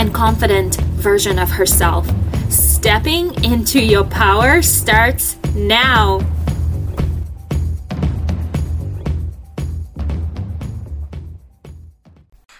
and 0.00 0.14
confident 0.14 0.76
version 0.96 1.38
of 1.38 1.50
herself. 1.50 2.10
Stepping 2.50 3.34
into 3.44 3.84
your 3.84 4.04
power 4.04 4.62
starts 4.62 5.36
now. 5.54 6.20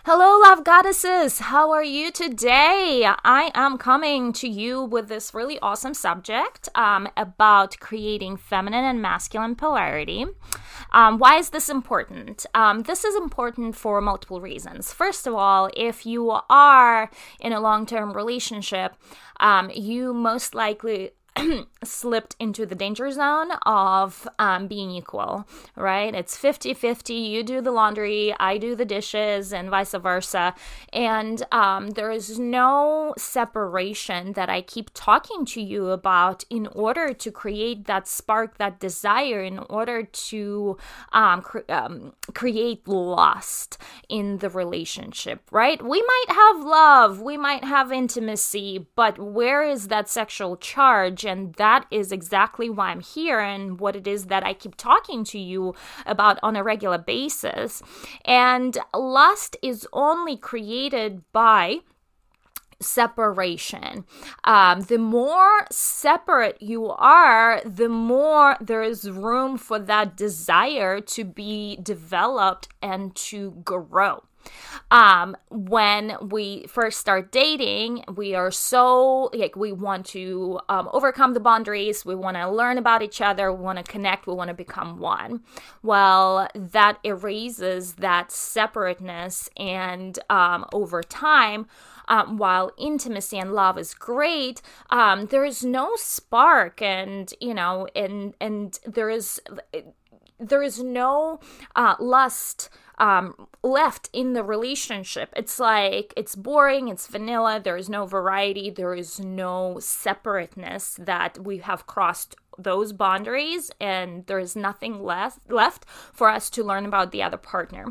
Hello, 0.04 0.38
love 0.40 0.64
goddesses. 0.64 1.38
How 1.38 1.70
are 1.70 1.82
you 1.82 2.10
today? 2.12 3.08
I 3.24 3.50
am 3.54 3.78
coming 3.78 4.34
to 4.34 4.46
you 4.46 4.82
with 4.82 5.08
this 5.08 5.32
really 5.32 5.58
awesome 5.60 5.94
subject 5.94 6.68
um, 6.74 7.08
about 7.16 7.80
creating 7.80 8.36
feminine 8.36 8.84
and 8.84 9.00
masculine 9.00 9.56
polarity. 9.56 10.27
Um, 10.92 11.18
why 11.18 11.38
is 11.38 11.50
this 11.50 11.68
important? 11.68 12.46
Um, 12.54 12.83
this 12.83 13.05
is 13.05 13.14
important 13.14 13.77
for 13.77 14.00
multiple 14.00 14.41
reasons. 14.41 14.92
First 14.92 15.27
of 15.27 15.34
all, 15.34 15.70
if 15.77 16.05
you 16.06 16.30
are 16.48 17.10
in 17.41 17.52
a 17.52 17.60
long 17.60 17.86
term 17.86 18.12
relationship, 18.12 18.94
um, 19.38 19.70
you 19.74 20.12
most 20.12 20.55
likely 20.55 21.12
slipped 21.83 22.36
into 22.39 22.67
the 22.67 22.75
danger 22.75 23.11
zone 23.11 23.53
of 23.64 24.28
um, 24.39 24.67
being 24.67 24.91
equal, 24.91 25.47
right? 25.77 26.14
It's 26.14 26.37
50 26.37 26.75
50. 26.75 27.14
You 27.14 27.42
do 27.42 27.61
the 27.61 27.70
laundry, 27.70 28.34
I 28.39 28.59
do 28.59 28.75
the 28.75 28.84
dishes, 28.84 29.53
and 29.53 29.70
vice 29.70 29.95
versa. 29.95 30.55
And 30.92 31.42
um, 31.53 31.91
there 31.91 32.11
is 32.11 32.39
no 32.39 33.14
separation 33.17 34.33
that 34.34 34.50
I 34.50 34.61
keep 34.61 34.91
talking 34.95 35.45
to 35.47 35.62
you 35.62 35.89
about 35.89 36.45
in 36.50 36.67
order 36.69 37.14
to 37.14 37.31
create 37.31 37.87
that 37.87 38.06
spark, 38.06 38.59
that 38.59 38.81
desire, 38.81 39.42
in 39.42 39.59
order 39.59 40.03
to 40.03 40.77
um, 41.12 41.42
cre- 41.42 41.70
um, 41.70 42.12
create 42.34 42.87
lust 42.87 43.78
in 44.09 44.39
the 44.39 44.50
relationship, 44.50 45.42
right? 45.50 45.83
We 45.83 46.03
might 46.03 46.34
have 46.34 46.65
love, 46.65 47.20
we 47.20 47.37
might 47.37 47.65
have 47.65 47.92
intimacy, 47.92 48.87
but 48.97 49.19
where 49.19 49.62
is 49.62 49.89
that 49.89 50.09
sexual 50.09 50.56
charge? 50.56 51.25
And 51.25 51.55
that 51.55 51.69
is 51.90 52.12
exactly 52.12 52.68
why 52.68 52.90
I'm 52.90 53.00
here 53.00 53.40
and 53.40 53.80
what 53.80 53.96
it 53.96 54.06
is 54.06 54.26
that 54.26 54.44
I 54.44 54.54
keep 54.54 54.76
talking 54.76 55.24
to 55.24 55.38
you 55.38 55.74
about 56.06 56.38
on 56.42 56.56
a 56.56 56.62
regular 56.62 56.98
basis. 56.98 57.82
And 58.24 58.78
lust 58.94 59.56
is 59.62 59.86
only 59.92 60.36
created 60.36 61.22
by 61.32 61.80
separation. 62.80 64.04
Um, 64.44 64.82
the 64.82 64.98
more 64.98 65.66
separate 65.70 66.60
you 66.60 66.86
are, 66.91 67.60
the 67.64 67.88
more 67.88 68.56
there 68.60 68.82
is 68.82 69.10
room 69.10 69.58
for 69.58 69.78
that 69.78 70.16
desire 70.16 71.00
to 71.00 71.24
be 71.24 71.78
developed 71.82 72.68
and 72.82 73.14
to 73.16 73.52
grow. 73.64 74.24
Um, 74.91 75.36
when 75.50 76.16
we 76.20 76.66
first 76.69 76.98
start 76.98 77.31
dating, 77.31 78.04
we 78.15 78.34
are 78.34 78.50
so 78.50 79.31
like 79.32 79.54
we 79.54 79.72
want 79.72 80.06
to 80.06 80.59
um, 80.69 80.88
overcome 80.92 81.34
the 81.34 81.41
boundaries, 81.41 82.04
we 82.04 82.15
want 82.15 82.37
to 82.37 82.50
learn 82.50 82.76
about 82.76 83.03
each 83.03 83.20
other, 83.20 83.53
we 83.53 83.62
want 83.62 83.78
to 83.78 83.84
connect, 83.84 84.26
we 84.26 84.34
want 84.34 84.48
to 84.48 84.54
become 84.54 84.98
one. 84.98 85.42
Well, 85.82 86.48
that 86.54 86.98
erases 87.04 87.94
that 87.94 88.32
separateness, 88.32 89.48
and 89.56 90.19
um, 90.28 90.66
over 90.72 91.03
time, 91.03 91.66
um, 92.09 92.36
while 92.36 92.72
intimacy 92.76 93.38
and 93.38 93.53
love 93.53 93.78
is 93.78 93.94
great, 93.94 94.60
um, 94.91 95.26
there 95.26 95.44
is 95.44 95.65
no 95.65 95.92
spark, 95.97 96.82
and 96.82 97.32
you 97.41 97.54
know, 97.54 97.86
and 97.94 98.34
and 98.41 98.78
there 98.84 99.10
is 99.10 99.41
there 100.41 100.62
is 100.62 100.82
no 100.82 101.38
uh, 101.76 101.94
lust 102.00 102.70
um, 103.00 103.34
left 103.62 104.11
in 104.12 104.34
the 104.34 104.44
relationship. 104.44 105.33
It's 105.34 105.59
like 105.59 106.12
it's 106.16 106.37
boring, 106.37 106.88
it's 106.88 107.06
vanilla, 107.06 107.61
there 107.62 107.78
is 107.78 107.88
no 107.88 108.06
variety, 108.06 108.71
there 108.71 108.94
is 108.94 109.19
no 109.19 109.78
separateness 109.81 110.97
that 111.00 111.39
we 111.43 111.59
have 111.59 111.87
crossed 111.87 112.37
those 112.59 112.93
boundaries, 112.93 113.71
and 113.81 114.27
there 114.27 114.39
is 114.39 114.55
nothing 114.55 115.03
left 115.03 115.50
left 115.50 115.87
for 116.12 116.28
us 116.28 116.50
to 116.50 116.62
learn 116.62 116.84
about 116.84 117.10
the 117.10 117.22
other 117.22 117.39
partner, 117.39 117.87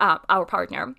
uh, 0.00 0.18
our 0.28 0.44
partner. 0.44 0.94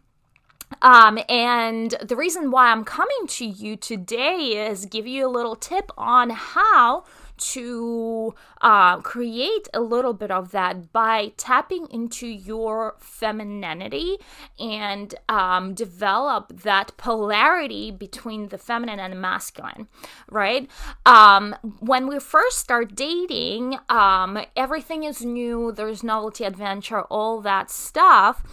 Um, 0.81 1.19
and 1.27 1.95
the 2.01 2.15
reason 2.15 2.51
why 2.51 2.71
I'm 2.71 2.85
coming 2.85 3.27
to 3.27 3.45
you 3.45 3.75
today 3.75 4.67
is 4.69 4.85
give 4.85 5.07
you 5.07 5.27
a 5.27 5.29
little 5.29 5.55
tip 5.55 5.91
on 5.97 6.29
how 6.29 7.03
to 7.39 8.33
uh, 8.61 8.97
create 9.01 9.67
a 9.73 9.79
little 9.79 10.13
bit 10.13 10.31
of 10.31 10.51
that 10.51 10.91
by 10.91 11.31
tapping 11.37 11.87
into 11.91 12.27
your 12.27 12.95
femininity 12.99 14.17
and 14.59 15.15
um, 15.27 15.73
develop 15.73 16.61
that 16.63 16.95
polarity 16.97 17.91
between 17.91 18.49
the 18.49 18.57
feminine 18.57 18.99
and 18.99 19.13
the 19.13 19.17
masculine, 19.17 19.87
right? 20.29 20.69
Um, 21.05 21.55
when 21.79 22.07
we 22.07 22.19
first 22.19 22.57
start 22.57 22.95
dating, 22.95 23.77
um, 23.89 24.39
everything 24.55 25.03
is 25.03 25.23
new, 25.23 25.71
there's 25.71 26.03
novelty, 26.03 26.43
adventure, 26.43 27.01
all 27.03 27.41
that 27.41 27.71
stuff. 27.71 28.43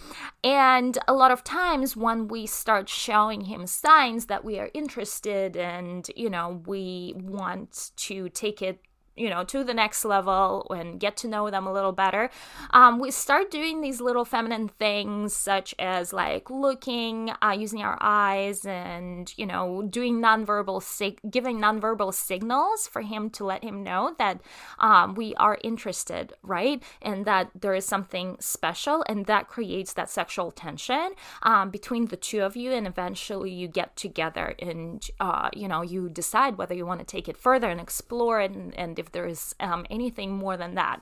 And 0.43 0.97
a 1.07 1.13
lot 1.13 1.31
of 1.31 1.43
times 1.43 1.95
when 1.97 2.27
we 2.27 2.45
start 2.45 2.87
showing 2.87 3.41
him 3.41 3.65
signs 3.67 4.27
that 4.27 4.45
we 4.45 4.59
are 4.59 4.69
interested 4.73 5.57
and, 5.57 6.09
you 6.15 6.29
know, 6.29 6.61
we 6.65 7.13
want 7.17 7.91
to 7.97 8.29
take 8.29 8.61
it 8.61 8.79
you 9.17 9.29
know 9.29 9.43
to 9.43 9.63
the 9.63 9.73
next 9.73 10.05
level 10.05 10.67
and 10.75 10.99
get 10.99 11.17
to 11.17 11.27
know 11.27 11.49
them 11.49 11.67
a 11.67 11.73
little 11.73 11.91
better. 11.91 12.29
Um, 12.71 12.99
we 12.99 13.11
start 13.11 13.51
doing 13.51 13.81
these 13.81 14.01
little 14.01 14.25
feminine 14.25 14.69
things 14.69 15.33
such 15.33 15.75
as 15.79 16.13
like 16.13 16.49
looking 16.49 17.31
uh, 17.43 17.55
using 17.57 17.81
our 17.81 17.97
eyes 18.01 18.65
and 18.65 19.33
you 19.37 19.45
know 19.45 19.83
doing 19.83 20.21
nonverbal 20.21 20.81
sig- 20.81 21.19
giving 21.29 21.59
nonverbal 21.59 22.13
signals 22.13 22.87
for 22.87 23.01
him 23.01 23.29
to 23.31 23.45
let 23.45 23.63
him 23.63 23.83
know 23.83 24.15
that 24.17 24.41
um, 24.79 25.15
we 25.15 25.35
are 25.35 25.57
interested 25.63 26.33
right? 26.43 26.81
And 27.01 27.25
that 27.25 27.49
there 27.59 27.73
is 27.73 27.85
something 27.85 28.37
special 28.39 29.03
and 29.07 29.25
that 29.25 29.47
creates 29.47 29.93
that 29.93 30.09
sexual 30.09 30.51
tension 30.51 31.11
um, 31.43 31.69
between 31.69 32.05
the 32.05 32.17
two 32.17 32.41
of 32.41 32.55
you 32.55 32.71
and 32.71 32.87
eventually 32.87 33.51
you 33.51 33.67
get 33.67 33.95
together 33.95 34.55
and 34.59 35.09
uh, 35.19 35.49
you 35.53 35.67
know 35.67 35.81
you 35.81 36.09
decide 36.09 36.57
whether 36.57 36.73
you 36.73 36.85
want 36.85 36.99
to 36.99 37.05
take 37.05 37.27
it 37.27 37.37
further 37.37 37.69
and 37.69 37.81
explore 37.81 38.41
it 38.41 38.51
and, 38.51 38.73
and 38.77 38.95
if 39.07 39.13
there 39.13 39.25
is 39.25 39.55
um, 39.59 39.85
anything 39.89 40.33
more 40.33 40.57
than 40.57 40.75
that, 40.75 41.01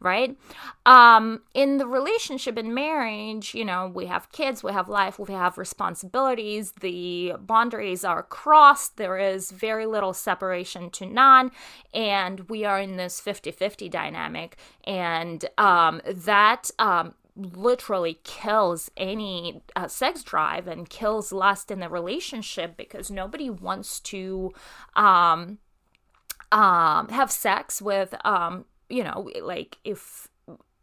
right? 0.00 0.36
Um, 0.84 1.42
in 1.54 1.78
the 1.78 1.86
relationship 1.86 2.58
in 2.58 2.74
marriage, 2.74 3.54
you 3.54 3.64
know, 3.64 3.90
we 3.94 4.06
have 4.06 4.30
kids, 4.32 4.62
we 4.62 4.72
have 4.72 4.88
life, 4.88 5.18
we 5.18 5.32
have 5.32 5.56
responsibilities, 5.56 6.72
the 6.72 7.34
boundaries 7.38 8.04
are 8.04 8.22
crossed, 8.24 8.96
there 8.96 9.18
is 9.18 9.50
very 9.50 9.86
little 9.86 10.12
separation 10.12 10.90
to 10.90 11.06
none, 11.06 11.52
and 11.92 12.48
we 12.50 12.64
are 12.64 12.80
in 12.80 12.96
this 12.96 13.20
50 13.20 13.52
50 13.52 13.88
dynamic, 13.88 14.56
and 14.84 15.44
um, 15.56 16.00
that 16.06 16.70
um, 16.78 17.14
literally 17.36 18.18
kills 18.24 18.90
any 18.96 19.62
uh, 19.74 19.88
sex 19.88 20.22
drive 20.22 20.66
and 20.66 20.88
kills 20.88 21.32
lust 21.32 21.70
in 21.70 21.80
the 21.80 21.88
relationship 21.88 22.76
because 22.76 23.10
nobody 23.10 23.50
wants 23.50 23.98
to 23.98 24.52
um 24.94 25.58
um, 26.54 27.08
have 27.08 27.32
sex 27.32 27.82
with, 27.82 28.14
um, 28.24 28.64
you 28.88 29.02
know, 29.02 29.28
like 29.42 29.76
if 29.84 30.28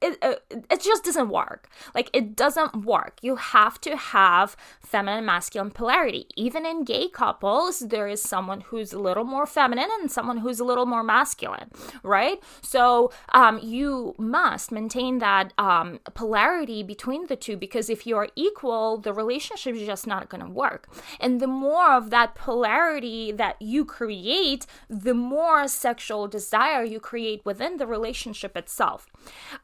it, 0.02 0.18
it, 0.22 0.66
it 0.70 0.82
just 0.82 1.04
doesn't 1.04 1.30
work. 1.30 1.70
Like, 1.94 2.10
it 2.14 2.36
doesn't 2.36 2.86
work. 2.86 3.20
You 3.22 3.36
have 3.36 3.80
to 3.82 3.96
have 3.96 4.58
feminine 4.82 5.26
masculine 5.26 5.72
polarity. 5.72 6.28
Even 6.36 6.66
in 6.66 6.84
gay 6.84 7.08
couples, 7.08 7.80
there 7.80 8.08
is 8.08 8.22
someone 8.22 8.62
who's 8.62 8.94
a 8.94 9.00
little 9.00 9.24
more 9.24 9.46
feminine 9.46 9.90
and 10.00 10.12
someone 10.12 10.38
who's 10.38 10.60
a 10.60 10.64
little 10.64 10.86
more 10.86 11.04
masculine, 11.04 11.70
right? 12.04 12.42
So, 12.62 13.12
um, 13.34 13.60
you 13.62 14.16
must 14.18 14.72
maintain 14.72 15.20
that 15.20 15.54
um, 15.58 16.00
polarity 16.14 16.84
between 16.84 17.28
the 17.28 17.36
two 17.36 17.58
because 17.58 17.90
if 17.90 18.08
you 18.08 18.18
are 18.18 18.30
equal, 18.36 18.98
the 18.98 19.14
relationship 19.14 19.76
is 19.76 19.86
just 19.86 20.08
not 20.08 20.30
going 20.30 20.44
to 20.44 20.50
work. 20.50 20.88
And 21.20 21.40
the 21.40 21.48
more 21.48 21.92
of 21.94 22.10
that 22.10 22.36
polarity 22.36 23.32
that 23.32 23.62
you 23.62 23.86
create, 23.86 24.66
the 24.90 25.14
more 25.14 25.68
sexual 25.68 26.28
desire 26.28 26.84
you 26.84 27.00
create 27.00 27.46
within 27.46 27.78
the 27.78 27.88
relationship 27.88 28.58
itself. 28.58 29.11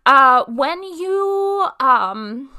Uh, 0.06 0.44
when 0.48 0.84
you 0.84 1.68
um 1.80 2.50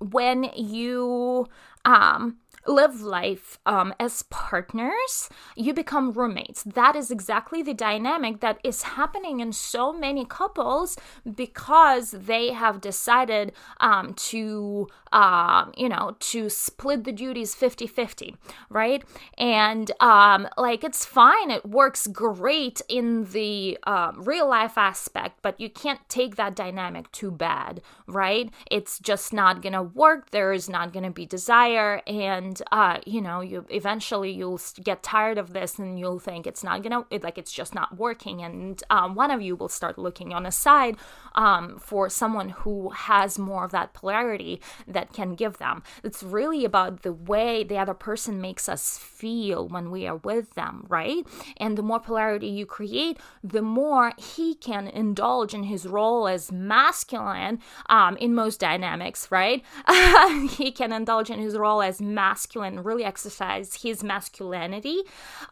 when 0.00 0.50
you 0.54 1.46
um 1.84 2.38
live 2.66 3.00
life 3.00 3.58
um, 3.66 3.94
as 3.98 4.22
partners, 4.24 5.28
you 5.56 5.72
become 5.72 6.12
roommates. 6.12 6.62
That 6.62 6.96
is 6.96 7.10
exactly 7.10 7.62
the 7.62 7.74
dynamic 7.74 8.40
that 8.40 8.58
is 8.64 8.82
happening 8.82 9.40
in 9.40 9.52
so 9.52 9.92
many 9.92 10.24
couples 10.24 10.96
because 11.34 12.10
they 12.10 12.52
have 12.52 12.80
decided 12.80 13.52
um, 13.80 14.14
to, 14.14 14.88
um, 15.12 15.72
you 15.76 15.88
know, 15.88 16.16
to 16.20 16.48
split 16.48 17.04
the 17.04 17.12
duties 17.12 17.54
50 17.54 17.86
50, 17.86 18.36
right? 18.70 19.04
And 19.38 19.90
um, 20.00 20.48
like 20.56 20.84
it's 20.84 21.04
fine, 21.04 21.50
it 21.50 21.64
works 21.64 22.06
great 22.06 22.80
in 22.88 23.24
the 23.24 23.78
um, 23.84 24.22
real 24.22 24.48
life 24.48 24.76
aspect, 24.76 25.38
but 25.42 25.60
you 25.60 25.70
can't 25.70 26.00
take 26.08 26.36
that 26.36 26.54
dynamic 26.54 27.10
too 27.12 27.30
bad, 27.30 27.80
right? 28.06 28.50
It's 28.70 28.98
just 28.98 29.32
not 29.32 29.62
gonna 29.62 29.82
work. 29.82 30.30
There 30.30 30.52
is 30.52 30.68
not 30.68 30.92
gonna 30.92 31.10
be 31.10 31.26
desire, 31.26 32.02
and 32.06 32.55
uh, 32.72 32.98
you 33.06 33.20
know, 33.20 33.40
you 33.40 33.66
eventually 33.70 34.30
you'll 34.30 34.60
get 34.82 35.02
tired 35.02 35.38
of 35.38 35.52
this, 35.52 35.78
and 35.78 35.98
you'll 35.98 36.18
think 36.18 36.46
it's 36.46 36.64
not 36.64 36.82
gonna, 36.82 37.04
it, 37.10 37.22
like 37.22 37.38
it's 37.38 37.52
just 37.52 37.74
not 37.74 37.96
working, 37.96 38.42
and 38.42 38.82
um, 38.90 39.14
one 39.14 39.30
of 39.30 39.40
you 39.42 39.56
will 39.56 39.68
start 39.68 39.98
looking 39.98 40.32
on 40.32 40.46
a 40.46 40.52
side 40.52 40.96
um, 41.34 41.78
for 41.78 42.08
someone 42.08 42.50
who 42.50 42.90
has 42.90 43.38
more 43.38 43.64
of 43.64 43.70
that 43.72 43.92
polarity 43.92 44.60
that 44.86 45.12
can 45.12 45.34
give 45.34 45.58
them. 45.58 45.82
It's 46.02 46.22
really 46.22 46.64
about 46.64 47.02
the 47.02 47.12
way 47.12 47.64
the 47.64 47.78
other 47.78 47.94
person 47.94 48.40
makes 48.40 48.68
us 48.68 48.98
feel 48.98 49.68
when 49.68 49.90
we 49.90 50.06
are 50.06 50.16
with 50.16 50.54
them, 50.54 50.86
right? 50.88 51.26
And 51.56 51.76
the 51.76 51.82
more 51.82 52.00
polarity 52.00 52.48
you 52.48 52.66
create, 52.66 53.18
the 53.42 53.62
more 53.62 54.12
he 54.16 54.54
can 54.54 54.88
indulge 54.88 55.54
in 55.54 55.64
his 55.64 55.86
role 55.86 56.26
as 56.26 56.50
masculine 56.50 57.60
um, 57.88 58.16
in 58.16 58.34
most 58.34 58.60
dynamics, 58.60 59.30
right? 59.30 59.64
he 60.56 60.70
can 60.70 60.92
indulge 60.92 61.30
in 61.30 61.38
his 61.38 61.56
role 61.56 61.82
as 61.82 62.00
masculine, 62.00 62.45
really 62.54 63.04
exercise 63.04 63.82
his 63.82 64.04
masculinity, 64.04 65.02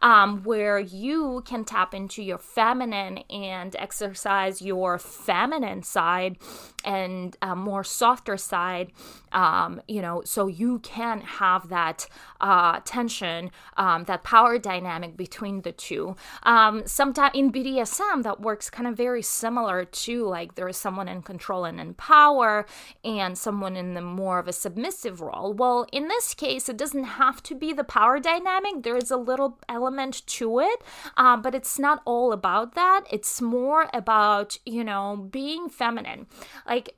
um, 0.01 0.43
where 0.43 0.79
you 0.79 1.43
can 1.45 1.65
tap 1.65 1.93
into 1.93 2.23
your 2.23 2.37
feminine 2.37 3.19
and 3.29 3.75
exercise 3.77 4.61
your 4.61 4.97
feminine 4.97 5.83
side 5.83 6.37
and 6.83 7.35
a 7.41 7.55
more 7.55 7.83
softer 7.83 8.37
side, 8.37 8.91
um, 9.31 9.81
you 9.87 10.01
know, 10.01 10.21
so 10.23 10.47
you 10.47 10.79
can 10.79 11.21
have 11.21 11.69
that 11.69 12.07
uh, 12.41 12.79
tension, 12.85 13.51
um, 13.77 14.03
that 14.05 14.23
power 14.23 14.57
dynamic 14.59 15.17
between 15.17 15.61
the 15.61 15.71
two. 15.71 16.15
Um, 16.43 16.83
Sometimes 16.85 17.31
in 17.35 17.51
BDSM, 17.51 18.23
that 18.23 18.39
works 18.39 18.69
kind 18.69 18.87
of 18.87 18.95
very 18.95 19.21
similar 19.21 19.83
to 19.83 20.25
like 20.25 20.55
there 20.55 20.67
is 20.67 20.77
someone 20.77 21.07
in 21.07 21.21
control 21.21 21.65
and 21.65 21.79
in 21.79 21.93
power, 21.95 22.65
and 23.03 23.37
someone 23.37 23.75
in 23.75 23.95
the 23.95 24.01
more 24.01 24.39
of 24.39 24.47
a 24.47 24.53
submissive 24.53 25.19
role. 25.19 25.53
Well, 25.53 25.85
in 25.91 26.07
this 26.07 26.33
case, 26.33 26.69
it 26.69 26.77
doesn't 26.85 27.03
have 27.03 27.41
to 27.41 27.55
be 27.55 27.73
the 27.73 27.83
power 27.83 28.19
dynamic. 28.19 28.83
There 28.83 28.95
is 28.95 29.09
a 29.09 29.17
little 29.17 29.57
element 29.67 30.21
to 30.27 30.59
it, 30.59 30.83
um, 31.17 31.41
but 31.41 31.55
it's 31.55 31.79
not 31.79 32.03
all 32.05 32.31
about 32.31 32.75
that. 32.75 33.05
It's 33.09 33.41
more 33.41 33.89
about 33.91 34.59
you 34.67 34.83
know 34.83 35.27
being 35.31 35.67
feminine, 35.67 36.27
like 36.67 36.95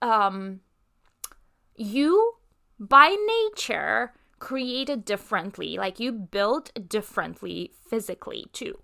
um, 0.00 0.60
you 1.76 2.32
by 2.78 3.14
nature 3.36 4.14
created 4.40 5.04
differently, 5.04 5.76
like 5.76 6.00
you 6.00 6.10
built 6.10 6.72
differently 6.88 7.72
physically 7.88 8.46
too. 8.52 8.78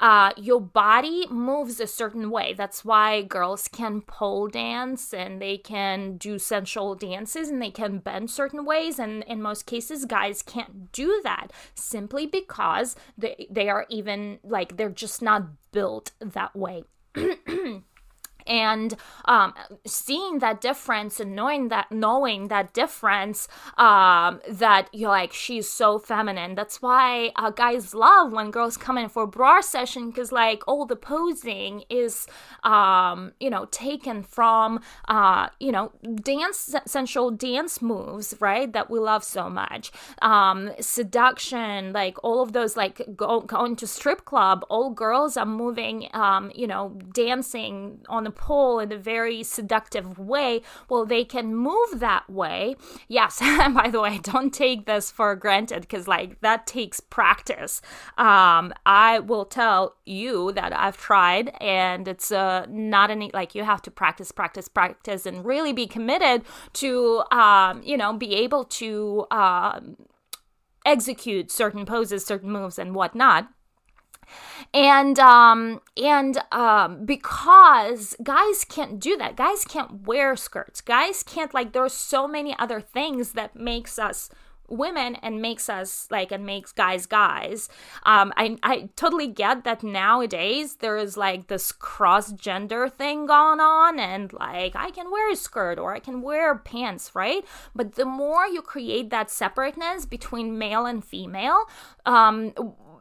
Uh, 0.00 0.32
your 0.36 0.60
body 0.60 1.26
moves 1.30 1.80
a 1.80 1.86
certain 1.86 2.30
way. 2.30 2.52
That's 2.52 2.84
why 2.84 3.22
girls 3.22 3.68
can 3.68 4.02
pole 4.02 4.48
dance 4.48 5.14
and 5.14 5.40
they 5.40 5.56
can 5.56 6.18
do 6.18 6.38
sensual 6.38 6.94
dances 6.94 7.48
and 7.48 7.62
they 7.62 7.70
can 7.70 7.98
bend 7.98 8.30
certain 8.30 8.64
ways. 8.66 8.98
And 8.98 9.22
in 9.24 9.40
most 9.40 9.64
cases, 9.64 10.04
guys 10.04 10.42
can't 10.42 10.92
do 10.92 11.20
that 11.22 11.48
simply 11.74 12.26
because 12.26 12.96
they, 13.16 13.46
they 13.50 13.68
are 13.68 13.86
even 13.88 14.40
like 14.42 14.76
they're 14.76 14.90
just 14.90 15.22
not 15.22 15.44
built 15.72 16.12
that 16.20 16.54
way. 16.54 16.84
and 18.46 18.94
um, 19.26 19.54
seeing 19.86 20.38
that 20.40 20.60
difference 20.60 21.20
and 21.20 21.34
knowing 21.34 21.68
that 21.68 21.90
knowing 21.90 22.48
that 22.48 22.72
difference 22.72 23.48
um, 23.78 24.40
that 24.48 24.88
you're 24.92 25.08
like 25.10 25.32
she's 25.32 25.68
so 25.68 25.98
feminine. 25.98 26.54
That's 26.54 26.80
why 26.82 27.32
uh, 27.36 27.50
guys 27.50 27.94
love 27.94 28.32
when 28.32 28.50
girls 28.50 28.76
come 28.76 28.98
in 28.98 29.08
for 29.08 29.24
a 29.24 29.26
boudoir 29.26 29.62
session 29.62 30.10
because 30.10 30.32
like 30.32 30.62
all 30.66 30.86
the 30.86 30.96
posing 30.96 31.84
is 31.90 32.26
um, 32.64 33.32
you 33.40 33.50
know 33.50 33.66
taken 33.70 34.22
from 34.22 34.80
uh, 35.08 35.48
you 35.60 35.72
know 35.72 35.92
dance 36.22 36.74
sensual 36.86 37.30
dance 37.30 37.82
moves 37.82 38.34
right 38.40 38.72
that 38.72 38.90
we 38.90 38.98
love 38.98 39.24
so 39.24 39.48
much. 39.48 39.92
Um, 40.22 40.70
seduction 40.80 41.92
like 41.92 42.22
all 42.22 42.42
of 42.42 42.52
those 42.52 42.76
like 42.76 43.02
go, 43.16 43.40
going 43.40 43.76
to 43.76 43.86
strip 43.86 44.24
club 44.24 44.64
all 44.68 44.90
girls 44.90 45.36
are 45.36 45.46
moving 45.46 46.08
um, 46.12 46.50
you 46.54 46.66
know 46.66 46.96
dancing 47.12 48.00
on 48.08 48.24
the 48.24 48.30
pole 48.36 48.78
in 48.78 48.92
a 48.92 48.96
very 48.96 49.42
seductive 49.42 50.18
way, 50.18 50.62
well, 50.88 51.04
they 51.04 51.24
can 51.24 51.54
move 51.54 51.98
that 51.98 52.28
way. 52.30 52.76
Yes, 53.08 53.40
by 53.40 53.90
the 53.90 54.00
way, 54.00 54.18
don't 54.22 54.52
take 54.52 54.86
this 54.86 55.10
for 55.10 55.34
granted 55.34 55.80
because, 55.82 56.06
like, 56.06 56.40
that 56.42 56.66
takes 56.66 57.00
practice. 57.00 57.82
Um, 58.16 58.72
I 58.84 59.18
will 59.18 59.44
tell 59.44 59.96
you 60.04 60.52
that 60.52 60.72
I've 60.76 60.96
tried, 60.96 61.52
and 61.60 62.06
it's 62.06 62.30
uh, 62.30 62.66
not 62.68 63.10
any 63.10 63.30
like 63.32 63.54
you 63.54 63.64
have 63.64 63.82
to 63.82 63.90
practice, 63.90 64.30
practice, 64.32 64.68
practice, 64.68 65.26
and 65.26 65.44
really 65.44 65.72
be 65.72 65.86
committed 65.86 66.42
to, 66.74 67.22
um, 67.32 67.82
you 67.82 67.96
know, 67.96 68.12
be 68.12 68.34
able 68.34 68.64
to. 68.64 69.26
Um, 69.30 69.96
execute 70.84 71.50
certain 71.50 71.84
poses, 71.84 72.24
certain 72.24 72.48
moves, 72.48 72.78
and 72.78 72.94
whatnot 72.94 73.48
and 74.72 75.18
um 75.18 75.80
and 75.96 76.38
um 76.52 77.04
because 77.04 78.16
guys 78.22 78.64
can't 78.64 79.00
do 79.00 79.16
that. 79.16 79.36
Guys 79.36 79.64
can't 79.64 80.06
wear 80.06 80.36
skirts. 80.36 80.80
Guys 80.80 81.22
can't 81.22 81.54
like 81.54 81.72
there's 81.72 81.94
so 81.94 82.26
many 82.26 82.56
other 82.58 82.80
things 82.80 83.32
that 83.32 83.56
makes 83.56 83.98
us 83.98 84.30
women 84.68 85.16
and 85.16 85.40
makes 85.40 85.68
us 85.68 86.08
like 86.10 86.32
and 86.32 86.44
makes 86.44 86.72
guys 86.72 87.06
guys. 87.06 87.68
Um 88.04 88.32
i 88.36 88.56
i 88.62 88.88
totally 88.96 89.28
get 89.28 89.64
that 89.64 89.82
nowadays 89.82 90.76
there 90.76 90.96
is 90.96 91.16
like 91.16 91.48
this 91.48 91.72
cross 91.72 92.32
gender 92.32 92.88
thing 92.88 93.26
going 93.26 93.60
on 93.60 93.98
and 93.98 94.32
like 94.32 94.74
i 94.76 94.90
can 94.90 95.10
wear 95.10 95.30
a 95.30 95.36
skirt 95.36 95.78
or 95.78 95.94
i 95.94 96.00
can 96.00 96.22
wear 96.22 96.54
pants 96.56 97.12
right? 97.14 97.44
But 97.74 97.94
the 97.94 98.04
more 98.04 98.46
you 98.46 98.62
create 98.62 99.10
that 99.10 99.30
separateness 99.30 100.06
between 100.06 100.58
male 100.58 100.86
and 100.86 101.04
female 101.04 101.64
um 102.04 102.52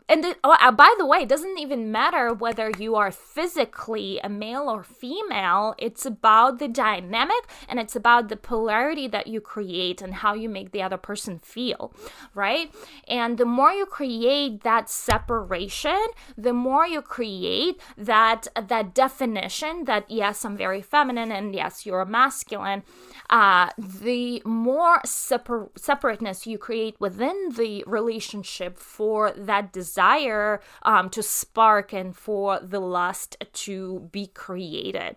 and 0.08 0.36
oh, 0.44 0.56
uh, 0.62 0.72
by 0.72 0.94
the 1.00 1.06
way, 1.06 1.20
it 1.20 1.30
doesn't 1.30 1.58
even 1.58 1.92
matter 1.92 2.32
whether 2.32 2.70
you 2.78 2.96
are 2.96 3.10
physically 3.10 4.20
a 4.24 4.30
male 4.30 4.70
or 4.70 4.84
female. 4.84 5.74
It's 5.80 6.06
about 6.06 6.60
the 6.60 6.68
dynamic 6.68 7.48
and 7.68 7.80
it's 7.80 7.96
about 7.96 8.30
the 8.30 8.38
polarity 8.38 9.08
that 9.08 9.26
you 9.26 9.42
create 9.42 10.04
and 10.04 10.14
how 10.14 10.36
you 10.36 10.48
make 10.48 10.72
the 10.72 10.84
other 10.84 10.98
person 10.98 11.40
feel, 11.40 11.92
right? 12.36 12.72
And 13.08 13.40
the 13.40 13.46
more 13.46 13.72
you 13.72 13.88
create 13.88 14.62
that 14.62 14.92
separation, 14.92 16.06
the 16.38 16.54
more 16.54 16.86
you 16.86 17.02
create 17.02 17.82
that 17.98 18.48
that 18.62 18.94
definition 18.94 19.86
that 19.86 20.10
yes, 20.10 20.46
I'm 20.46 20.56
very 20.56 20.84
feminine 20.84 21.32
and 21.32 21.56
yes, 21.56 21.84
you're 21.84 22.06
masculine. 22.06 22.84
Uh, 23.32 23.70
the 23.80 24.40
more 24.46 25.02
separ- 25.04 25.72
separateness 25.76 26.46
you 26.46 26.60
create 26.60 26.96
within 27.00 27.50
the 27.58 27.84
relationship 27.88 28.78
for 28.78 29.32
that 29.32 29.74
desire 29.74 29.95
desire 29.96 30.60
um, 30.84 31.10
to 31.10 31.24
spark 31.24 31.94
and 31.94 32.16
for 32.16 32.60
the 32.62 32.80
lust 32.80 33.38
to 33.54 34.10
be 34.12 34.28
created. 34.28 35.16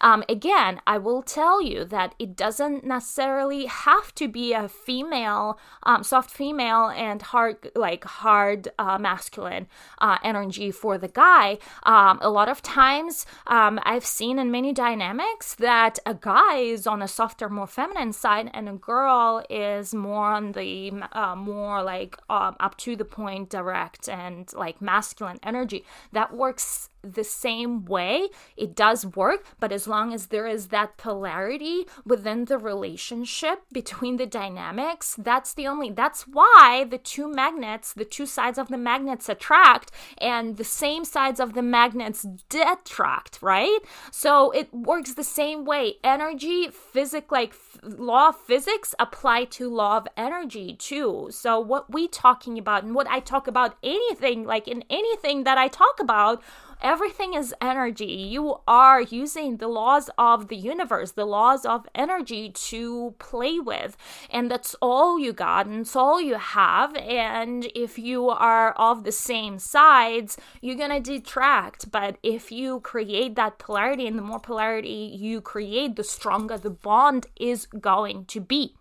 Um, 0.00 0.22
again, 0.28 0.80
I 0.86 0.98
will 0.98 1.22
tell 1.22 1.60
you 1.60 1.84
that 1.86 2.14
it 2.18 2.36
doesn't 2.36 2.84
necessarily 2.84 3.66
have 3.66 4.14
to 4.14 4.28
be 4.28 4.52
a 4.52 4.68
female, 4.68 5.58
um, 5.82 6.04
soft 6.04 6.30
female, 6.30 6.90
and 6.90 7.20
hard, 7.22 7.72
like 7.74 8.04
hard 8.04 8.68
uh, 8.78 8.98
masculine 8.98 9.66
uh, 9.98 10.18
energy 10.22 10.70
for 10.70 10.96
the 10.96 11.08
guy. 11.08 11.58
Um, 11.82 12.20
a 12.22 12.30
lot 12.30 12.48
of 12.48 12.62
times, 12.62 13.26
um, 13.48 13.80
I've 13.82 14.06
seen 14.06 14.38
in 14.38 14.52
many 14.52 14.72
dynamics 14.72 15.54
that 15.56 15.98
a 16.06 16.14
guy 16.14 16.58
is 16.58 16.86
on 16.86 17.02
a 17.02 17.08
softer, 17.08 17.48
more 17.48 17.66
feminine 17.66 18.12
side, 18.12 18.50
and 18.54 18.68
a 18.68 18.74
girl 18.74 19.44
is 19.50 19.92
more 19.92 20.26
on 20.26 20.52
the 20.52 20.92
uh, 21.12 21.34
more 21.34 21.82
like 21.82 22.16
um, 22.28 22.54
up 22.60 22.76
to 22.78 22.94
the 22.94 23.04
point, 23.04 23.50
direct 23.50 24.08
and 24.20 24.52
like 24.52 24.80
masculine 24.80 25.40
energy 25.42 25.84
that 26.12 26.34
works 26.34 26.89
the 27.02 27.24
same 27.24 27.84
way, 27.84 28.28
it 28.56 28.74
does 28.74 29.04
work, 29.06 29.44
but 29.58 29.72
as 29.72 29.86
long 29.86 30.12
as 30.12 30.26
there 30.26 30.46
is 30.46 30.68
that 30.68 30.96
polarity 30.96 31.86
within 32.04 32.44
the 32.44 32.58
relationship 32.58 33.62
between 33.72 34.16
the 34.16 34.26
dynamics, 34.26 35.16
that's 35.18 35.54
the 35.54 35.66
only, 35.66 35.90
that's 35.90 36.26
why 36.26 36.86
the 36.88 36.98
two 36.98 37.28
magnets, 37.28 37.92
the 37.92 38.04
two 38.04 38.26
sides 38.26 38.58
of 38.58 38.68
the 38.68 38.78
magnets 38.78 39.28
attract 39.28 39.90
and 40.18 40.56
the 40.56 40.64
same 40.64 41.04
sides 41.04 41.40
of 41.40 41.54
the 41.54 41.62
magnets 41.62 42.26
detract, 42.48 43.40
right? 43.40 43.78
So 44.10 44.50
it 44.50 44.72
works 44.72 45.14
the 45.14 45.24
same 45.24 45.64
way. 45.64 45.94
Energy, 46.04 46.68
physics, 46.68 47.30
like 47.30 47.54
law 47.82 48.28
of 48.28 48.36
physics 48.36 48.94
apply 48.98 49.44
to 49.44 49.68
law 49.68 49.96
of 49.96 50.08
energy 50.16 50.74
too. 50.74 51.28
So 51.30 51.58
what 51.58 51.92
we 51.92 52.08
talking 52.08 52.58
about 52.58 52.84
and 52.84 52.94
what 52.94 53.08
I 53.08 53.20
talk 53.20 53.46
about 53.46 53.76
anything, 53.82 54.44
like 54.44 54.68
in 54.68 54.84
anything 54.90 55.44
that 55.44 55.58
I 55.58 55.68
talk 55.68 56.00
about, 56.00 56.42
Everything 56.82 57.34
is 57.34 57.54
energy. 57.60 58.06
You 58.06 58.56
are 58.66 59.02
using 59.02 59.58
the 59.58 59.68
laws 59.68 60.08
of 60.16 60.48
the 60.48 60.56
universe, 60.56 61.12
the 61.12 61.26
laws 61.26 61.66
of 61.66 61.86
energy 61.94 62.50
to 62.50 63.14
play 63.18 63.60
with. 63.60 63.96
And 64.30 64.50
that's 64.50 64.74
all 64.80 65.18
you 65.18 65.32
got 65.32 65.66
and 65.66 65.80
it's 65.80 65.94
all 65.94 66.20
you 66.20 66.36
have. 66.36 66.96
And 66.96 67.70
if 67.74 67.98
you 67.98 68.30
are 68.30 68.72
of 68.72 69.04
the 69.04 69.12
same 69.12 69.58
sides, 69.58 70.38
you're 70.62 70.76
going 70.76 70.90
to 70.90 71.00
detract. 71.00 71.90
But 71.90 72.16
if 72.22 72.50
you 72.50 72.80
create 72.80 73.34
that 73.36 73.58
polarity, 73.58 74.06
and 74.06 74.18
the 74.18 74.22
more 74.22 74.40
polarity 74.40 75.14
you 75.14 75.40
create, 75.40 75.96
the 75.96 76.04
stronger 76.04 76.56
the 76.56 76.70
bond 76.70 77.26
is 77.38 77.66
going 77.66 78.24
to 78.26 78.40
be. 78.40 78.74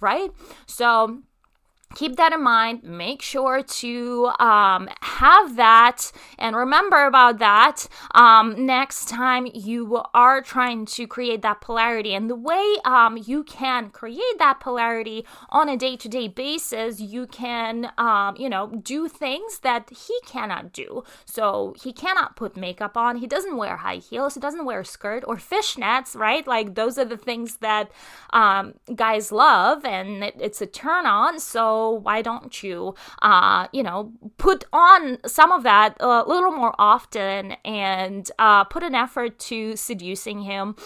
Right? 0.00 0.30
So, 0.66 1.22
keep 1.94 2.16
that 2.16 2.32
in 2.32 2.42
mind. 2.42 2.82
Make 2.82 3.22
sure 3.22 3.62
to 3.62 4.30
um, 4.38 4.88
have 5.00 5.56
that 5.56 6.12
and 6.38 6.54
remember 6.54 7.06
about 7.06 7.38
that 7.38 7.88
um, 8.14 8.66
next 8.66 9.08
time 9.08 9.46
you 9.54 10.02
are 10.12 10.42
trying 10.42 10.86
to 10.86 11.06
create 11.06 11.42
that 11.42 11.60
polarity. 11.60 12.14
And 12.14 12.28
the 12.28 12.36
way 12.36 12.76
um, 12.84 13.16
you 13.16 13.44
can 13.44 13.90
create 13.90 14.38
that 14.38 14.60
polarity 14.60 15.24
on 15.48 15.68
a 15.68 15.76
day 15.76 15.96
to 15.96 16.08
day 16.08 16.28
basis, 16.28 17.00
you 17.00 17.26
can, 17.26 17.92
um, 17.96 18.36
you 18.36 18.48
know, 18.48 18.68
do 18.82 19.08
things 19.08 19.60
that 19.60 19.88
he 19.90 20.18
cannot 20.26 20.72
do. 20.72 21.04
So 21.24 21.74
he 21.82 21.92
cannot 21.92 22.36
put 22.36 22.56
makeup 22.56 22.96
on, 22.96 23.16
he 23.16 23.26
doesn't 23.26 23.56
wear 23.56 23.76
high 23.78 23.96
heels, 23.96 24.34
he 24.34 24.40
doesn't 24.40 24.64
wear 24.64 24.80
a 24.80 24.84
skirt 24.84 25.24
or 25.26 25.36
fishnets, 25.36 26.14
right? 26.16 26.46
Like 26.46 26.74
those 26.74 26.98
are 26.98 27.04
the 27.04 27.16
things 27.16 27.58
that 27.58 27.90
um, 28.30 28.74
guys 28.94 29.32
love 29.32 29.84
and 29.84 30.24
it, 30.24 30.34
it's 30.38 30.60
a 30.60 30.66
turn 30.66 31.06
on. 31.06 31.40
So 31.40 31.85
why 31.90 32.22
don't 32.22 32.62
you, 32.62 32.94
uh, 33.22 33.68
you 33.72 33.82
know, 33.82 34.12
put 34.38 34.64
on 34.72 35.18
some 35.26 35.52
of 35.52 35.62
that 35.62 35.96
a 36.00 36.24
little 36.26 36.52
more 36.52 36.74
often 36.78 37.52
and 37.64 38.30
uh, 38.38 38.64
put 38.64 38.82
an 38.82 38.94
effort 38.94 39.38
to 39.38 39.76
seducing 39.76 40.42
him, 40.42 40.76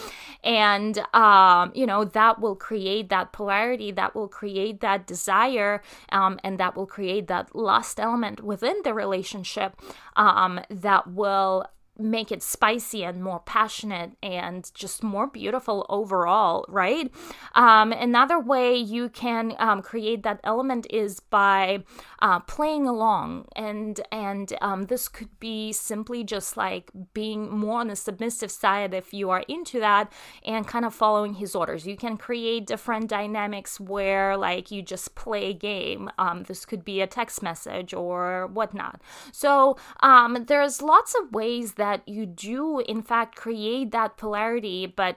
and 0.45 0.99
um, 1.15 1.73
you 1.75 1.87
know 1.87 2.05
that 2.05 2.41
will 2.41 2.57
create 2.57 3.09
that 3.09 3.33
polarity, 3.33 3.91
that 3.93 4.15
will 4.15 4.29
create 4.29 4.81
that 4.81 5.07
desire, 5.07 5.83
um, 6.13 6.39
and 6.45 6.59
that 6.59 6.77
will 6.77 6.87
create 6.87 7.27
that 7.29 7.55
lust 7.55 7.99
element 8.01 8.43
within 8.43 8.77
the 8.85 8.95
relationship 8.95 9.81
um, 10.17 10.61
that 10.71 11.11
will 11.13 11.67
make 12.03 12.33
it 12.33 12.43
spicy 12.43 13.05
and 13.05 13.23
more 13.23 13.41
passionate 13.41 14.13
and 14.23 14.71
just 14.75 15.03
more 15.03 15.27
beautiful 15.27 15.87
overall, 15.89 16.65
right? 16.69 17.13
Um, 17.55 17.93
another 17.93 18.39
way 18.39 18.77
you 18.77 19.09
can 19.09 19.55
um, 19.59 19.83
create 19.83 20.23
that 20.23 20.41
element 20.45 20.87
is 20.91 21.21
by 21.21 21.85
uh, 22.23 22.41
playing 22.41 22.87
along, 22.87 23.47
and 23.57 24.01
and 24.13 24.53
um, 24.61 24.87
this 24.87 25.09
could 25.09 25.39
be 25.41 25.73
simply 25.73 26.25
just 26.25 26.57
like 26.57 26.91
being 27.15 27.51
more 27.51 27.81
on 27.81 27.89
the 27.89 27.97
submissive 27.97 28.51
side 28.51 28.95
if 28.95 29.13
you 29.13 29.31
are 29.31 29.45
into 29.49 29.81
that, 29.81 30.13
and 30.45 30.67
kind 30.67 30.85
of 30.85 30.95
following 30.95 31.35
his 31.35 31.55
orders. 31.55 31.87
You 31.87 31.97
can 31.97 32.17
create 32.17 32.67
different 32.67 33.09
dynamics 33.09 33.81
where 33.81 34.37
like 34.37 34.71
you 34.71 34.83
just 34.83 35.15
play 35.15 35.51
a 35.51 35.55
game. 35.55 36.11
Um, 36.19 36.45
this 36.45 36.65
could 36.65 36.85
be 36.85 37.01
a 37.01 37.07
text 37.07 37.43
message 37.43 37.93
or 37.95 38.49
whatnot. 38.53 39.01
So 39.33 39.77
um, 40.01 40.45
there's 40.47 40.83
lots 40.83 41.15
of 41.15 41.33
ways 41.33 41.75
that 41.75 41.90
that 41.91 42.09
you 42.09 42.25
do, 42.25 42.81
in 42.81 43.03
fact, 43.03 43.35
create 43.35 43.91
that 43.91 44.17
polarity, 44.17 44.87
but 44.87 45.17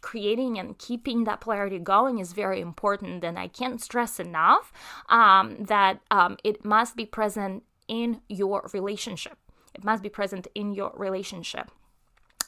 creating 0.00 0.58
and 0.58 0.78
keeping 0.78 1.24
that 1.24 1.40
polarity 1.40 1.78
going 1.78 2.18
is 2.18 2.32
very 2.32 2.60
important. 2.60 3.24
And 3.24 3.38
I 3.38 3.48
can't 3.48 3.80
stress 3.80 4.20
enough 4.20 4.72
um, 5.08 5.64
that 5.64 6.00
um, 6.10 6.36
it 6.44 6.64
must 6.64 6.96
be 6.96 7.06
present 7.06 7.64
in 7.88 8.20
your 8.28 8.70
relationship. 8.72 9.36
It 9.74 9.84
must 9.84 10.02
be 10.02 10.08
present 10.08 10.46
in 10.54 10.74
your 10.74 10.92
relationship. 10.96 11.70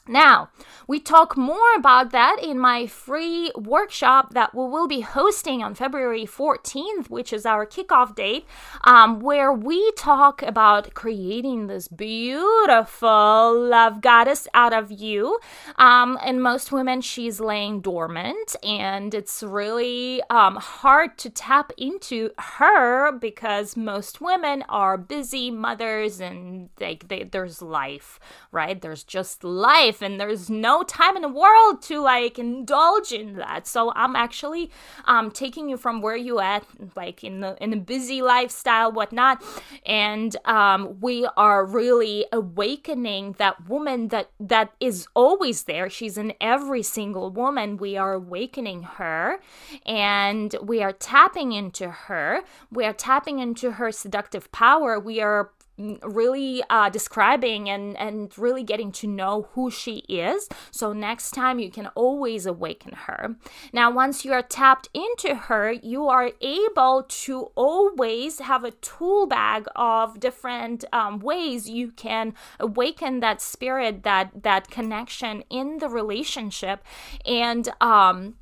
Now, 0.07 0.49
we 0.87 0.99
talk 0.99 1.35
more 1.35 1.73
about 1.75 2.11
that 2.11 2.37
in 2.39 2.59
my 2.59 2.85
free 2.85 3.51
workshop 3.55 4.35
that 4.35 4.53
we 4.53 4.63
will 4.65 4.87
be 4.87 5.01
hosting 5.01 5.63
on 5.63 5.73
February 5.73 6.27
14th, 6.27 7.09
which 7.09 7.33
is 7.33 7.43
our 7.43 7.65
kickoff 7.65 8.13
date, 8.13 8.45
um, 8.83 9.19
where 9.19 9.51
we 9.51 9.91
talk 9.93 10.43
about 10.43 10.93
creating 10.93 11.65
this 11.65 11.87
beautiful 11.87 13.59
love 13.59 13.99
goddess 14.01 14.47
out 14.53 14.73
of 14.73 14.91
you. 14.91 15.39
Um, 15.77 16.19
and 16.23 16.41
most 16.41 16.71
women, 16.71 17.01
she's 17.01 17.39
laying 17.39 17.81
dormant, 17.81 18.55
and 18.61 19.11
it's 19.11 19.41
really 19.41 20.21
um, 20.29 20.57
hard 20.57 21.17
to 21.17 21.31
tap 21.31 21.71
into 21.77 22.29
her 22.37 23.11
because 23.11 23.75
most 23.75 24.21
women 24.21 24.63
are 24.69 24.99
busy 24.99 25.49
mothers 25.49 26.19
and 26.19 26.69
they, 26.75 26.99
they, 27.07 27.23
there's 27.23 27.63
life, 27.63 28.19
right? 28.51 28.79
There's 28.79 29.03
just 29.03 29.43
life 29.43 29.94
life 29.95 30.01
and 30.01 30.19
there's 30.19 30.49
no 30.49 30.83
time 30.83 31.15
in 31.15 31.21
the 31.21 31.29
world 31.29 31.81
to 31.81 32.01
like 32.01 32.39
indulge 32.39 33.11
in 33.11 33.35
that. 33.35 33.67
So 33.67 33.91
i'm 33.95 34.15
actually 34.15 34.69
um 35.05 35.31
taking 35.31 35.69
you 35.69 35.77
from 35.77 36.01
where 36.01 36.15
you 36.15 36.39
at 36.39 36.63
like 36.95 37.23
in 37.23 37.41
the 37.41 37.57
in 37.61 37.73
a 37.73 37.77
busy 37.77 38.21
lifestyle 38.21 38.91
whatnot. 38.91 39.43
And 39.85 40.35
um 40.45 40.99
we 41.01 41.27
are 41.37 41.65
really 41.65 42.25
awakening 42.31 43.35
that 43.37 43.67
woman 43.67 44.09
that 44.09 44.29
that 44.39 44.73
is 44.79 45.07
always 45.13 45.63
there. 45.63 45.89
She's 45.89 46.17
in 46.17 46.33
every 46.41 46.83
single 46.83 47.29
woman. 47.31 47.77
We 47.77 47.97
are 47.97 48.13
awakening 48.13 48.83
her 48.83 49.39
and 49.85 50.55
we 50.61 50.83
are 50.83 50.93
tapping 50.93 51.51
into 51.51 51.89
her. 51.89 52.41
We 52.71 52.85
are 52.85 52.93
tapping 52.93 53.39
into 53.39 53.71
her 53.71 53.91
seductive 53.91 54.51
power. 54.51 54.99
We 54.99 55.21
are 55.21 55.51
really 55.77 56.63
uh, 56.69 56.89
describing 56.89 57.69
and 57.69 57.97
and 57.97 58.37
really 58.37 58.63
getting 58.63 58.91
to 58.93 59.07
know 59.07 59.49
who 59.53 59.69
she 59.69 59.97
is. 60.07 60.47
So 60.71 60.93
next 60.93 61.31
time 61.31 61.59
you 61.59 61.69
can 61.69 61.87
always 61.95 62.45
awaken 62.45 62.93
her. 62.93 63.35
Now 63.73 63.91
once 63.91 64.23
you 64.23 64.31
are 64.33 64.41
tapped 64.41 64.89
into 64.93 65.35
her 65.35 65.71
you 65.71 66.07
are 66.07 66.31
able 66.41 67.05
to 67.07 67.51
always 67.55 68.39
have 68.39 68.63
a 68.63 68.71
tool 68.71 69.27
bag 69.27 69.65
of 69.75 70.19
different 70.19 70.85
um, 70.93 71.19
ways 71.19 71.69
you 71.69 71.91
can 71.91 72.33
awaken 72.59 73.19
that 73.19 73.41
spirit 73.41 74.03
that 74.03 74.43
that 74.43 74.69
connection 74.69 75.43
in 75.49 75.79
the 75.79 75.89
relationship. 75.89 76.83
And 77.25 77.69
um 77.81 78.35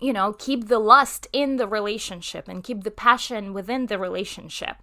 you 0.00 0.12
know, 0.12 0.32
keep 0.32 0.68
the 0.68 0.78
lust 0.78 1.26
in 1.32 1.56
the 1.56 1.66
relationship 1.66 2.48
and 2.48 2.64
keep 2.64 2.84
the 2.84 2.90
passion 2.90 3.52
within 3.52 3.86
the 3.86 3.98
relationship. 3.98 4.76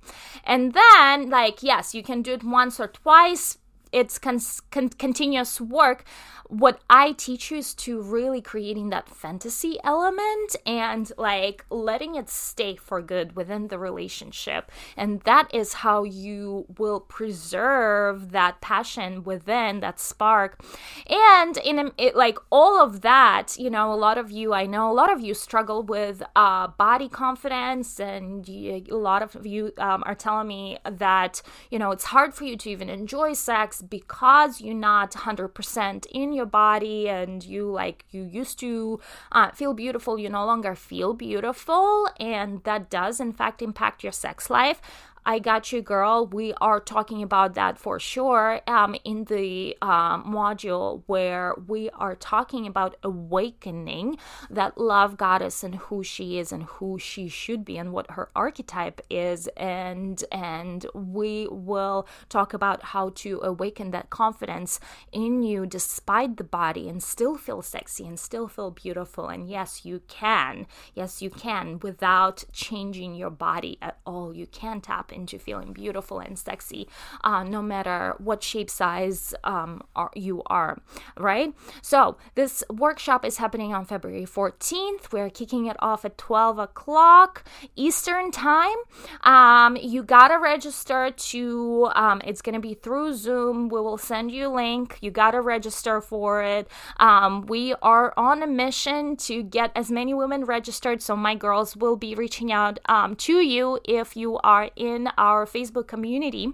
And 0.43 0.73
then, 0.73 1.29
like, 1.29 1.63
yes, 1.63 1.95
you 1.95 2.03
can 2.03 2.21
do 2.21 2.33
it 2.33 2.43
once 2.43 2.79
or 2.79 2.87
twice. 2.87 3.57
It's 3.91 4.17
con- 4.17 4.39
con- 4.71 4.89
continuous 4.89 5.59
work, 5.61 6.05
what 6.47 6.79
I 6.89 7.13
teach 7.13 7.49
you 7.49 7.57
is 7.57 7.73
to 7.75 8.01
really 8.01 8.41
creating 8.41 8.89
that 8.89 9.09
fantasy 9.09 9.77
element 9.83 10.55
and 10.65 11.11
like 11.17 11.65
letting 11.69 12.15
it 12.15 12.29
stay 12.29 12.75
for 12.75 13.01
good 13.01 13.35
within 13.35 13.69
the 13.69 13.79
relationship. 13.79 14.71
And 14.95 15.21
that 15.21 15.53
is 15.53 15.73
how 15.73 16.03
you 16.03 16.65
will 16.77 16.99
preserve 16.99 18.31
that 18.31 18.61
passion 18.61 19.23
within 19.23 19.79
that 19.79 19.99
spark. 19.99 20.63
And 21.09 21.57
in 21.57 21.91
it, 21.97 22.15
like 22.15 22.37
all 22.51 22.81
of 22.81 23.01
that, 23.01 23.57
you 23.57 23.69
know, 23.69 23.91
a 23.91 23.95
lot 23.95 24.17
of 24.17 24.29
you, 24.29 24.53
I 24.53 24.65
know 24.65 24.91
a 24.91 24.93
lot 24.93 25.11
of 25.11 25.21
you 25.21 25.33
struggle 25.33 25.81
with 25.81 26.21
uh, 26.35 26.67
body 26.67 27.09
confidence, 27.09 27.99
and 27.99 28.47
you, 28.47 28.83
a 28.91 28.95
lot 28.95 29.21
of 29.21 29.45
you 29.45 29.71
um, 29.77 30.03
are 30.05 30.15
telling 30.15 30.47
me 30.47 30.77
that, 30.89 31.41
you 31.71 31.79
know, 31.79 31.91
it's 31.91 32.05
hard 32.05 32.33
for 32.33 32.43
you 32.43 32.55
to 32.57 32.69
even 32.69 32.89
enjoy 32.89 33.33
sex 33.33 33.74
because 33.81 34.61
you're 34.61 34.73
not 34.73 35.11
100% 35.11 36.05
in 36.11 36.33
your 36.33 36.45
body 36.45 37.09
and 37.09 37.43
you 37.43 37.71
like 37.71 38.05
you 38.11 38.23
used 38.23 38.59
to 38.59 38.99
uh, 39.31 39.51
feel 39.51 39.73
beautiful 39.73 40.17
you 40.17 40.29
no 40.29 40.45
longer 40.45 40.75
feel 40.75 41.13
beautiful 41.13 42.07
and 42.19 42.63
that 42.63 42.89
does 42.89 43.19
in 43.19 43.31
fact 43.33 43.61
impact 43.61 44.03
your 44.03 44.11
sex 44.11 44.49
life 44.49 44.81
I 45.27 45.39
got 45.39 45.71
you, 45.71 45.81
girl. 45.81 46.27
We 46.27 46.53
are 46.61 46.79
talking 46.79 47.23
about 47.23 47.55
that 47.55 47.79
for 47.79 47.99
sure 47.99 48.61
um, 48.67 48.95
in 49.03 49.23
the 49.23 49.75
um, 49.81 50.23
module 50.31 51.01
where 51.07 51.55
we 51.67 51.89
are 51.89 52.15
talking 52.15 52.67
about 52.67 52.95
awakening 53.01 54.19
that 54.51 54.77
love 54.77 55.17
goddess 55.17 55.63
and 55.63 55.73
who 55.75 56.03
she 56.03 56.37
is 56.37 56.51
and 56.51 56.63
who 56.63 56.99
she 56.99 57.27
should 57.27 57.65
be 57.65 57.75
and 57.75 57.91
what 57.91 58.11
her 58.11 58.29
archetype 58.35 59.01
is. 59.09 59.47
And 59.57 60.23
and 60.31 60.85
we 60.93 61.47
will 61.49 62.07
talk 62.29 62.53
about 62.53 62.83
how 62.83 63.09
to 63.15 63.39
awaken 63.41 63.89
that 63.91 64.11
confidence 64.11 64.79
in 65.11 65.41
you 65.41 65.65
despite 65.65 66.37
the 66.37 66.43
body 66.43 66.87
and 66.87 67.01
still 67.01 67.35
feel 67.35 67.63
sexy 67.63 68.05
and 68.05 68.19
still 68.19 68.47
feel 68.47 68.69
beautiful. 68.69 69.29
And 69.29 69.49
yes 69.49 69.85
you 69.85 70.03
can. 70.07 70.67
Yes 70.93 71.23
you 71.23 71.31
can 71.31 71.79
without 71.79 72.43
changing 72.53 73.15
your 73.15 73.31
body 73.31 73.79
at 73.81 73.97
all. 74.05 74.31
You 74.35 74.45
can 74.45 74.81
tap 74.81 75.11
into 75.15 75.39
feeling 75.39 75.73
beautiful 75.73 76.19
and 76.19 76.37
sexy 76.37 76.87
uh, 77.23 77.43
no 77.43 77.61
matter 77.61 78.15
what 78.17 78.43
shape 78.43 78.69
size 78.69 79.33
um, 79.43 79.81
are, 79.95 80.11
you 80.15 80.41
are 80.47 80.77
right? 81.17 81.53
So 81.81 82.17
this 82.35 82.63
workshop 82.69 83.25
is 83.25 83.37
happening 83.37 83.73
on 83.73 83.85
february 83.85 84.25
14th 84.25 85.11
we're 85.11 85.29
kicking 85.29 85.65
it 85.67 85.77
off 85.79 86.05
at 86.05 86.17
12 86.17 86.59
o'clock 86.59 87.43
eastern 87.75 88.31
time. 88.31 88.75
Um, 89.23 89.77
you 89.77 90.03
gotta 90.03 90.39
register 90.39 91.11
to 91.11 91.89
um, 91.95 92.21
it's 92.25 92.41
gonna 92.41 92.59
be 92.59 92.73
through 92.73 93.13
zoom. 93.15 93.69
We 93.69 93.79
will 93.79 93.97
send 93.97 94.31
you 94.31 94.47
a 94.47 94.53
link. 94.53 94.97
You 95.01 95.11
gotta 95.11 95.41
register 95.41 96.01
for 96.01 96.43
it. 96.43 96.67
Um, 96.97 97.45
we 97.45 97.73
are 97.81 98.13
on 98.17 98.43
a 98.43 98.47
mission 98.47 99.15
to 99.17 99.43
get 99.43 99.71
as 99.75 99.91
many 99.91 100.13
women 100.13 100.45
registered 100.45 101.01
so 101.01 101.15
my 101.15 101.35
girls 101.35 101.75
will 101.75 101.95
be 101.95 102.15
reaching 102.15 102.51
out 102.51 102.79
um, 102.85 103.15
to 103.15 103.39
you 103.41 103.79
if 103.85 104.15
you 104.15 104.37
are 104.39 104.69
in 104.75 105.04
our 105.17 105.45
Facebook 105.45 105.87
community. 105.87 106.53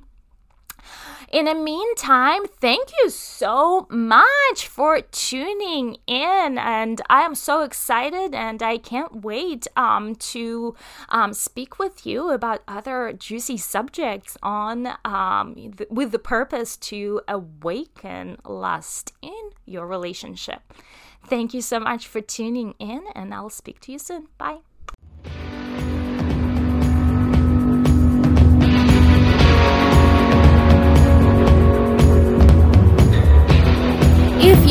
In 1.31 1.45
the 1.45 1.55
meantime, 1.55 2.45
thank 2.45 2.89
you 3.01 3.09
so 3.09 3.87
much 3.89 4.67
for 4.67 4.99
tuning 4.99 5.97
in, 6.05 6.57
and 6.57 7.01
I 7.09 7.21
am 7.21 7.35
so 7.35 7.63
excited, 7.63 8.35
and 8.35 8.61
I 8.61 8.77
can't 8.77 9.23
wait 9.23 9.67
um, 9.77 10.15
to 10.15 10.75
um, 11.09 11.33
speak 11.33 11.79
with 11.79 12.05
you 12.05 12.31
about 12.31 12.63
other 12.67 13.13
juicy 13.13 13.57
subjects 13.57 14.37
on 14.43 14.93
um, 15.05 15.55
th- 15.55 15.89
with 15.89 16.11
the 16.11 16.19
purpose 16.19 16.75
to 16.77 17.21
awaken 17.27 18.37
lust 18.43 19.13
in 19.21 19.51
your 19.65 19.87
relationship. 19.87 20.61
Thank 21.27 21.53
you 21.53 21.61
so 21.61 21.79
much 21.79 22.07
for 22.07 22.19
tuning 22.19 22.73
in, 22.79 23.03
and 23.15 23.33
I'll 23.33 23.49
speak 23.49 23.79
to 23.81 23.91
you 23.91 23.99
soon. 23.99 24.27
Bye. 24.37 24.61